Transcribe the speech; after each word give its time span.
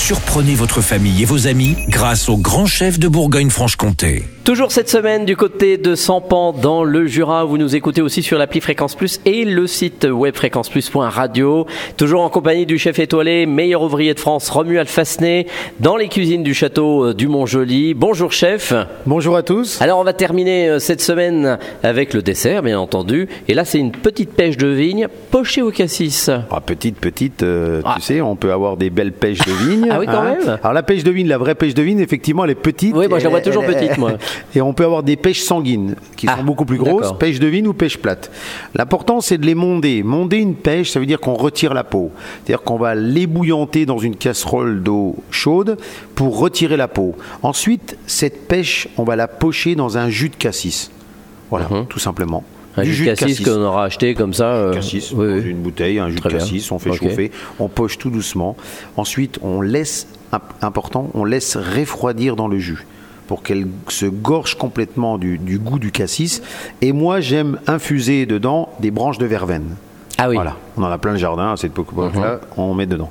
Surprenez 0.00 0.54
votre 0.54 0.80
famille 0.80 1.22
et 1.22 1.24
vos 1.26 1.46
amis 1.46 1.76
grâce 1.88 2.28
au 2.30 2.36
grand 2.38 2.64
chef 2.66 2.98
de 2.98 3.06
Bourgogne-Franche-Comté. 3.06 4.24
Toujours 4.44 4.72
cette 4.72 4.88
semaine 4.88 5.24
du 5.26 5.36
côté 5.36 5.76
de 5.76 5.94
Sampan 5.94 6.52
dans 6.52 6.82
le 6.82 7.06
Jura. 7.06 7.44
Vous 7.44 7.58
nous 7.58 7.76
écoutez 7.76 8.00
aussi 8.00 8.22
sur 8.22 8.36
l'appli 8.38 8.60
Fréquence 8.60 8.96
Plus 8.96 9.20
et 9.26 9.44
le 9.44 9.66
site 9.68 10.08
web 10.10 10.34
fréquenceplus.radio. 10.34 11.66
Toujours 11.98 12.22
en 12.22 12.30
compagnie 12.30 12.64
du 12.66 12.78
chef 12.78 12.98
étoilé, 12.98 13.44
meilleur 13.46 13.82
ouvrier 13.82 14.14
de 14.14 14.18
France, 14.18 14.48
Romuald 14.48 14.88
Fassenet, 14.88 15.46
dans 15.78 15.96
les 15.96 16.08
cuisines 16.08 16.42
du 16.42 16.54
château 16.54 17.04
euh, 17.10 17.14
du 17.14 17.28
Mont-Joli. 17.28 17.94
Bonjour 17.94 18.32
chef. 18.32 18.72
Bonjour 19.06 19.36
à 19.36 19.42
tous. 19.44 19.80
Alors 19.82 20.00
on 20.00 20.04
va 20.04 20.14
terminer 20.14 20.68
euh, 20.70 20.78
cette 20.80 21.02
semaine 21.02 21.58
avec 21.84 22.14
le 22.14 22.22
dessert, 22.22 22.62
bien 22.62 22.80
entendu. 22.80 23.28
Et 23.46 23.54
là, 23.54 23.64
c'est 23.66 23.78
une 23.78 23.92
petite 23.92 24.30
pêche 24.32 24.56
de 24.56 24.66
vigne 24.68 25.06
pochée 25.30 25.62
au 25.62 25.70
cassis. 25.70 26.30
Ah, 26.50 26.60
petite, 26.60 26.96
petite, 26.96 27.42
euh, 27.44 27.82
Ah. 27.84 27.94
tu 27.96 28.02
sais, 28.02 28.20
on 28.22 28.34
peut 28.34 28.50
avoir 28.52 28.76
des 28.78 28.90
belles 28.90 29.12
pêches 29.12 29.44
de 29.46 29.52
vigne. 29.52 29.89
Hein. 29.90 29.94
Ah 29.96 30.00
oui, 30.00 30.06
quand 30.06 30.22
même. 30.22 30.58
Alors 30.62 30.72
la 30.72 30.82
pêche 30.82 31.04
de 31.04 31.10
vigne, 31.10 31.26
la 31.28 31.38
vraie 31.38 31.54
pêche 31.54 31.74
de 31.74 31.82
vigne, 31.82 32.00
effectivement, 32.00 32.44
elle 32.44 32.50
est 32.50 32.54
petite. 32.54 32.94
Oui, 32.94 33.08
moi, 33.08 33.18
je 33.18 33.24
la 33.24 33.30
vois 33.30 33.40
toujours 33.40 33.64
petite, 33.64 33.98
moi. 33.98 34.12
Et 34.54 34.60
on 34.60 34.72
peut 34.72 34.84
avoir 34.84 35.02
des 35.02 35.16
pêches 35.16 35.42
sanguines, 35.42 35.96
qui 36.16 36.26
Ah, 36.28 36.36
sont 36.36 36.44
beaucoup 36.44 36.64
plus 36.64 36.78
grosses, 36.78 37.12
pêche 37.18 37.38
de 37.38 37.46
vigne 37.46 37.66
ou 37.68 37.72
pêche 37.74 37.98
plate. 37.98 38.30
L'important, 38.74 39.20
c'est 39.20 39.38
de 39.38 39.46
les 39.46 39.54
monder. 39.54 40.02
Monder 40.02 40.38
une 40.38 40.54
pêche, 40.54 40.90
ça 40.90 41.00
veut 41.00 41.06
dire 41.06 41.20
qu'on 41.20 41.34
retire 41.34 41.74
la 41.74 41.84
peau. 41.84 42.10
C'est-à-dire 42.44 42.62
qu'on 42.62 42.78
va 42.78 42.94
l'ébouillanter 42.94 43.86
dans 43.86 43.98
une 43.98 44.16
casserole 44.16 44.82
d'eau 44.82 45.16
chaude 45.30 45.76
pour 46.14 46.38
retirer 46.38 46.76
la 46.76 46.88
peau. 46.88 47.14
Ensuite, 47.42 47.96
cette 48.06 48.48
pêche, 48.48 48.88
on 48.96 49.04
va 49.04 49.16
la 49.16 49.28
pocher 49.28 49.74
dans 49.74 49.98
un 49.98 50.08
jus 50.08 50.28
de 50.28 50.36
cassis. 50.36 50.90
Voilà, 51.50 51.66
tout 51.88 51.98
simplement. 51.98 52.44
Un 52.76 52.82
Du 52.82 52.94
jus 52.94 53.06
de 53.06 53.14
cassis 53.14 53.40
qu'on 53.40 53.60
aura 53.62 53.84
acheté 53.84 54.14
comme 54.14 54.32
ça. 54.32 54.44
euh, 54.54 54.74
cassis, 54.74 55.12
oui, 55.12 55.40
une 55.44 55.58
bouteille, 55.58 55.98
un 55.98 56.08
jus 56.08 56.16
Très 56.20 56.28
de 56.30 56.36
bien. 56.36 56.44
cassis, 56.44 56.70
on 56.70 56.78
fait 56.78 56.92
chauffer, 56.92 57.30
on 57.58 57.68
poche 57.68 57.98
tout 57.98 58.10
doucement. 58.10 58.56
Ensuite, 58.96 59.38
on 59.42 59.60
laisse, 59.60 60.06
imp- 60.32 60.42
important, 60.62 61.10
on 61.14 61.24
laisse 61.24 61.56
refroidir 61.56 62.36
dans 62.36 62.46
le 62.48 62.58
jus 62.58 62.86
pour 63.26 63.42
qu'elle 63.42 63.66
se 63.88 64.06
gorge 64.06 64.56
complètement 64.56 65.18
du, 65.18 65.38
du 65.38 65.58
goût 65.58 65.78
du 65.78 65.90
cassis. 65.92 66.42
Et 66.80 66.92
moi, 66.92 67.20
j'aime 67.20 67.58
infuser 67.66 68.26
dedans 68.26 68.68
des 68.80 68.90
branches 68.90 69.18
de 69.18 69.26
verveine. 69.26 69.76
Ah 70.18 70.28
oui. 70.28 70.34
Voilà, 70.36 70.56
on 70.76 70.82
en 70.82 70.90
a 70.90 70.98
plein 70.98 71.12
le 71.12 71.18
jardin, 71.18 71.52
à 71.52 71.56
cette 71.56 71.72
époque-là, 71.72 72.40
on 72.56 72.74
met 72.74 72.86
dedans. 72.86 73.10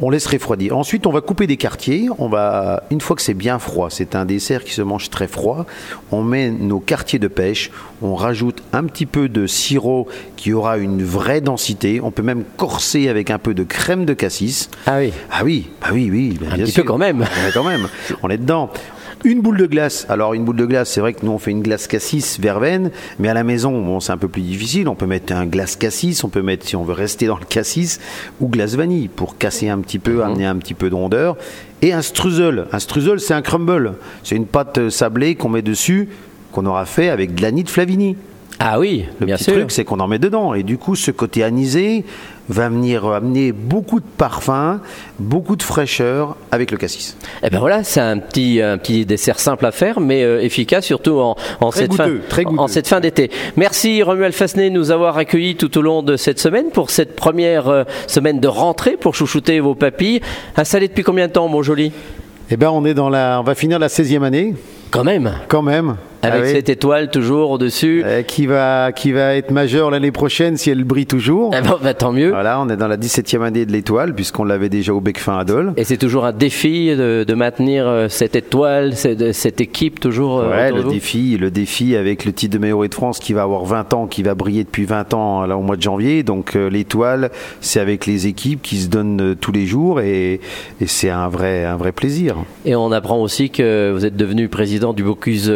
On 0.00 0.10
laisse 0.10 0.26
refroidir. 0.26 0.76
Ensuite, 0.76 1.06
on 1.06 1.12
va 1.12 1.20
couper 1.20 1.46
des 1.46 1.56
quartiers. 1.56 2.08
On 2.18 2.28
va, 2.28 2.82
une 2.90 3.00
fois 3.00 3.14
que 3.14 3.22
c'est 3.22 3.34
bien 3.34 3.58
froid, 3.58 3.88
c'est 3.90 4.16
un 4.16 4.24
dessert 4.24 4.64
qui 4.64 4.72
se 4.72 4.82
mange 4.82 5.10
très 5.10 5.28
froid. 5.28 5.66
On 6.10 6.22
met 6.22 6.50
nos 6.50 6.80
quartiers 6.80 7.18
de 7.18 7.28
pêche. 7.28 7.70
On 8.00 8.14
rajoute 8.14 8.62
un 8.72 8.84
petit 8.84 9.06
peu 9.06 9.28
de 9.28 9.46
sirop 9.46 10.08
qui 10.36 10.52
aura 10.52 10.78
une 10.78 11.04
vraie 11.04 11.40
densité. 11.40 12.00
On 12.02 12.10
peut 12.10 12.22
même 12.22 12.42
corser 12.56 13.08
avec 13.08 13.30
un 13.30 13.38
peu 13.38 13.54
de 13.54 13.62
crème 13.64 14.04
de 14.04 14.14
cassis. 14.14 14.70
Ah 14.86 14.98
oui. 14.98 15.12
Ah 15.30 15.44
oui, 15.44 15.68
bah 15.80 15.88
oui, 15.92 16.08
oui. 16.10 16.38
bah 16.40 16.46
Un 16.52 16.54
bien 16.56 16.64
petit 16.64 16.72
sûr. 16.72 16.82
peu 16.84 16.88
quand 16.88 16.98
même. 16.98 17.20
Ouais, 17.20 17.50
quand 17.54 17.64
même. 17.64 17.86
On 18.22 18.30
est 18.30 18.38
dedans. 18.38 18.70
Une 19.24 19.40
boule 19.40 19.56
de 19.56 19.66
glace. 19.66 20.04
Alors 20.08 20.34
une 20.34 20.44
boule 20.44 20.56
de 20.56 20.66
glace, 20.66 20.90
c'est 20.90 21.00
vrai 21.00 21.12
que 21.12 21.24
nous 21.24 21.30
on 21.32 21.38
fait 21.38 21.52
une 21.52 21.62
glace 21.62 21.86
cassis 21.86 22.40
verveine, 22.40 22.90
mais 23.20 23.28
à 23.28 23.34
la 23.34 23.44
maison, 23.44 23.70
bon, 23.80 24.00
c'est 24.00 24.10
un 24.12 24.16
peu 24.16 24.26
plus 24.28 24.42
difficile. 24.42 24.88
On 24.88 24.96
peut 24.96 25.06
mettre 25.06 25.32
un 25.32 25.46
glace 25.46 25.76
cassis, 25.76 26.24
on 26.24 26.28
peut 26.28 26.42
mettre, 26.42 26.66
si 26.66 26.74
on 26.74 26.82
veut 26.82 26.92
rester 26.92 27.26
dans 27.26 27.38
le 27.38 27.44
cassis, 27.44 28.00
ou 28.40 28.48
glace 28.48 28.74
vanille 28.74 29.08
pour 29.08 29.38
casser 29.38 29.68
un 29.68 29.78
petit 29.78 29.98
Mhm. 29.98 30.02
peu, 30.02 30.24
amener 30.24 30.46
un 30.46 30.56
petit 30.56 30.74
peu 30.74 30.90
de 30.90 30.94
rondeur. 30.94 31.36
Et 31.82 31.92
un 31.92 32.02
streusel. 32.02 32.66
Un 32.72 32.78
streusel, 32.78 33.20
c'est 33.20 33.34
un 33.34 33.42
crumble. 33.42 33.94
C'est 34.24 34.36
une 34.36 34.46
pâte 34.46 34.88
sablée 34.88 35.34
qu'on 35.36 35.48
met 35.48 35.62
dessus, 35.62 36.08
qu'on 36.50 36.66
aura 36.66 36.84
fait 36.86 37.08
avec 37.08 37.34
de 37.34 37.42
l'anis 37.42 37.64
de 37.64 37.70
Flavigny. 37.70 38.16
Ah 38.64 38.78
oui, 38.78 39.06
Le 39.18 39.26
bien 39.26 39.34
petit 39.34 39.44
sûr. 39.44 39.54
truc, 39.54 39.72
c'est 39.72 39.84
qu'on 39.84 39.98
en 39.98 40.06
met 40.06 40.20
dedans. 40.20 40.54
Et 40.54 40.62
du 40.62 40.78
coup, 40.78 40.94
ce 40.94 41.10
côté 41.10 41.42
anisé 41.42 42.04
va 42.48 42.68
venir 42.68 43.04
amener 43.06 43.50
beaucoup 43.50 43.98
de 43.98 44.04
parfum, 44.16 44.80
beaucoup 45.18 45.56
de 45.56 45.64
fraîcheur 45.64 46.36
avec 46.52 46.70
le 46.70 46.76
cassis. 46.76 47.16
Eh 47.42 47.50
ben 47.50 47.58
voilà, 47.58 47.82
c'est 47.82 47.98
un 47.98 48.18
petit, 48.18 48.60
un 48.62 48.78
petit 48.78 49.04
dessert 49.04 49.40
simple 49.40 49.66
à 49.66 49.72
faire, 49.72 49.98
mais 49.98 50.22
euh, 50.22 50.40
efficace, 50.40 50.84
surtout 50.84 51.18
en, 51.18 51.34
en 51.60 51.70
Très 51.70 51.80
cette 51.80 51.90
goûteux, 51.90 52.20
fin, 52.28 52.44
en 52.56 52.68
cette 52.68 52.86
fin 52.86 53.00
d'été. 53.00 53.32
Merci 53.56 54.00
Romuald 54.00 54.32
Fassenet 54.34 54.70
de 54.70 54.74
nous 54.74 54.92
avoir 54.92 55.16
accueillis 55.18 55.56
tout 55.56 55.76
au 55.76 55.82
long 55.82 56.04
de 56.04 56.16
cette 56.16 56.38
semaine 56.38 56.66
pour 56.72 56.90
cette 56.90 57.16
première 57.16 57.68
euh, 57.68 57.82
semaine 58.06 58.38
de 58.38 58.46
rentrée 58.48 58.96
pour 58.96 59.16
chouchouter 59.16 59.58
vos 59.58 59.74
papilles. 59.74 60.20
Installé 60.56 60.86
depuis 60.86 61.02
combien 61.02 61.26
de 61.26 61.32
temps, 61.32 61.48
mon 61.48 61.62
joli? 61.64 61.90
Eh 62.48 62.56
ben, 62.56 62.70
on 62.70 62.84
est 62.84 62.94
dans 62.94 63.08
la, 63.08 63.38
on 63.40 63.44
va 63.44 63.56
finir 63.56 63.80
la 63.80 63.88
16e 63.88 64.22
année, 64.22 64.54
Quand 64.92 65.02
même, 65.02 65.32
quand 65.48 65.62
même. 65.62 65.96
Avec 66.22 66.40
Ah 66.42 66.46
oui. 66.46 66.52
cette 66.52 66.68
étoile 66.68 67.10
toujours 67.10 67.50
au-dessus. 67.50 68.02
Euh, 68.04 68.22
qui 68.22 68.46
va, 68.46 68.92
qui 68.92 69.12
va 69.12 69.34
être 69.34 69.50
majeure 69.50 69.90
l'année 69.90 70.12
prochaine 70.12 70.56
si 70.56 70.70
elle 70.70 70.84
brille 70.84 71.06
toujours. 71.06 71.52
Eh 71.56 71.60
ben, 71.62 71.76
bah, 71.82 71.94
tant 71.94 72.12
mieux. 72.12 72.30
Voilà, 72.30 72.60
on 72.60 72.68
est 72.68 72.76
dans 72.76 72.88
la 72.88 72.96
17e 72.96 73.42
année 73.42 73.66
de 73.66 73.72
l'étoile 73.72 74.14
puisqu'on 74.14 74.44
l'avait 74.44 74.68
déjà 74.68 74.94
au 74.94 75.00
bec 75.00 75.18
fin 75.18 75.38
à 75.38 75.44
Dole. 75.44 75.72
Et 75.76 75.84
c'est 75.84 75.96
toujours 75.96 76.24
un 76.24 76.32
défi 76.32 76.94
de, 76.94 77.24
de 77.26 77.34
maintenir 77.34 77.86
euh, 77.86 78.08
cette 78.08 78.36
étoile, 78.36 78.94
cette, 78.94 79.32
cette 79.32 79.60
équipe 79.60 80.00
toujours 80.00 80.40
euh, 80.40 80.50
Ouais, 80.50 80.70
le 80.72 80.84
défi, 80.84 81.36
le 81.38 81.50
défi 81.50 81.96
avec 81.96 82.24
le 82.24 82.32
titre 82.32 82.54
de 82.54 82.58
meilleur 82.58 82.80
de 82.86 82.94
France 82.94 83.18
qui 83.18 83.32
va 83.32 83.42
avoir 83.42 83.64
20 83.64 83.92
ans, 83.94 84.06
qui 84.06 84.22
va 84.22 84.34
briller 84.34 84.64
depuis 84.64 84.84
20 84.84 85.14
ans 85.14 85.46
là 85.46 85.56
au 85.56 85.62
mois 85.62 85.76
de 85.76 85.82
janvier. 85.82 86.22
Donc 86.22 86.56
euh, 86.56 86.68
l'étoile, 86.70 87.30
c'est 87.60 87.80
avec 87.80 88.06
les 88.06 88.26
équipes 88.26 88.62
qui 88.62 88.76
se 88.76 88.88
donnent 88.88 89.34
tous 89.40 89.52
les 89.52 89.66
jours 89.66 90.00
et, 90.00 90.40
et 90.80 90.86
c'est 90.86 91.10
un 91.10 91.28
vrai, 91.28 91.64
un 91.64 91.76
vrai 91.76 91.92
plaisir. 91.92 92.36
Et 92.64 92.76
on 92.76 92.92
apprend 92.92 93.20
aussi 93.20 93.50
que 93.50 93.90
vous 93.92 94.04
êtes 94.06 94.16
devenu 94.16 94.48
président 94.48 94.92
du 94.92 95.02
Bocuse, 95.02 95.52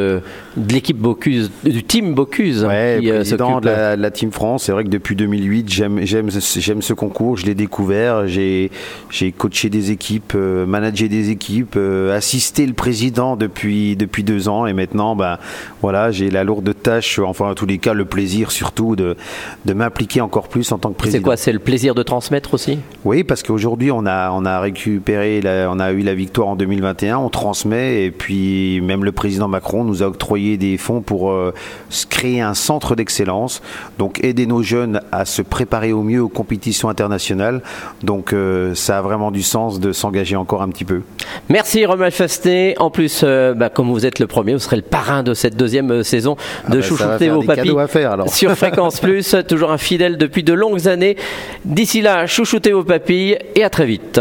de 0.57 0.73
l'équipe 0.73 0.97
Bocuse, 0.97 1.51
du 1.65 1.83
team 1.85 2.15
Bocuse. 2.15 2.65
hein, 2.65 2.69
Ouais, 2.69 2.99
qui, 3.01 3.11
euh, 3.11 3.17
président 3.17 3.61
de 3.61 3.67
la, 3.69 4.11
Team 4.11 4.33
France. 4.33 4.65
C'est 4.65 4.73
vrai 4.73 4.85
que 4.85 4.89
depuis 4.89 5.15
2008, 5.17 5.69
j'aime, 5.71 6.01
j'aime, 6.05 6.31
ce- 6.31 6.61
j'aime 6.61 6.81
ce 6.81 6.93
concours. 6.95 7.37
Je 7.37 7.45
l'ai 7.47 7.55
découvert. 7.55 8.27
J'ai, 8.27 8.71
j'ai 9.11 9.33
coaché 9.33 9.69
des 9.69 9.91
équipes, 9.91 10.33
euh, 10.35 10.65
managé 10.65 11.09
des 11.09 11.31
équipes, 11.31 11.75
euh, 11.77 12.17
assisté 12.17 12.67
le 12.67 12.73
président 12.73 13.37
depuis 13.37 13.97
depuis 13.97 14.23
deux 14.25 14.49
ans. 14.49 14.67
Et 14.67 14.73
maintenant, 14.73 15.15
ben 15.17 15.39
voilà, 15.83 16.11
j'ai 16.11 16.31
la 16.31 16.45
lourde 16.45 16.73
tâche, 16.83 17.19
enfin 17.19 17.51
en 17.51 17.55
tous 17.55 17.67
les 17.67 17.79
cas, 17.79 17.93
le 17.93 18.05
plaisir 18.07 18.51
surtout 18.51 18.97
de 18.97 19.17
de 19.67 19.73
m'impliquer 19.75 20.21
encore 20.21 20.49
plus 20.49 20.71
en 20.73 20.79
tant 20.79 20.91
que 20.91 20.97
président. 20.97 21.19
C'est 21.19 21.23
quoi 21.25 21.37
C'est 21.37 21.53
le 21.53 21.59
plaisir 21.59 21.95
de 21.95 22.03
transmettre 22.03 22.55
aussi? 22.55 22.79
Oui, 23.05 23.25
parce 23.25 23.43
qu'aujourd'hui, 23.43 23.91
on 23.91 24.07
a, 24.07 24.31
on 24.33 24.45
a 24.47 24.61
récupéré, 24.61 25.41
la- 25.43 25.69
on 25.71 25.79
a 25.81 25.93
eu 25.93 26.01
la 26.01 26.15
victoire 26.15 26.49
en 26.49 26.57
2021, 26.57 27.19
on 27.19 27.29
transmet, 27.29 28.05
et 28.05 28.11
puis 28.11 28.81
même 28.81 29.05
le 29.05 29.13
président 29.13 29.49
Macron 29.49 29.85
nous 29.85 30.03
a 30.03 30.07
octroyé 30.07 30.46
des 30.57 30.77
fonds 30.77 31.01
pour 31.01 31.31
euh, 31.31 31.53
créer 32.09 32.41
un 32.41 32.55
centre 32.55 32.95
d'excellence, 32.95 33.63
donc 33.99 34.23
aider 34.23 34.47
nos 34.47 34.63
jeunes 34.63 35.01
à 35.11 35.25
se 35.25 35.43
préparer 35.43 35.93
au 35.93 36.03
mieux 36.03 36.23
aux 36.23 36.29
compétitions 36.29 36.89
internationales. 36.89 37.63
Donc 38.03 38.33
euh, 38.33 38.75
ça 38.75 38.99
a 38.99 39.03
vraiment 39.03 39.31
du 39.33 39.43
sens 39.43 39.81
de 39.81 39.93
s'engager 39.93 40.37
encore 40.37 40.63
un 40.63 40.69
petit 40.69 40.85
peu. 40.85 41.03
Merci 41.49 41.85
Romuald 41.85 42.13
Fasté. 42.13 42.75
En 42.79 42.91
plus, 42.91 43.23
euh, 43.25 43.55
bah, 43.55 43.69
comme 43.69 43.91
vous 43.91 44.07
êtes 44.07 44.21
le 44.21 44.27
premier, 44.27 44.53
vous 44.53 44.61
serez 44.61 44.77
le 44.77 44.83
parrain 44.83 45.23
de 45.23 45.35
cette 45.35 45.57
deuxième 45.57 46.05
saison 46.05 46.37
Ah 46.39 46.71
de 46.71 46.75
bah, 46.75 46.77
va 46.77 46.83
chouchouter 46.83 47.29
vos 47.29 47.97
alors. 47.97 48.29
sur 48.33 48.53
Fréquence 48.57 49.01
Plus. 49.01 49.35
Toujours 49.49 49.73
un 49.73 49.79
fidèle 49.79 50.17
depuis 50.19 50.45
de 50.45 50.53
longues 50.53 50.87
années. 50.87 51.17
D'ici 51.65 52.01
là, 52.03 52.27
chouchoutez 52.27 52.73
vos 52.73 52.85
papilles 52.85 53.39
et 53.55 53.65
à 53.65 53.71
très 53.71 53.87
vite. 53.87 54.21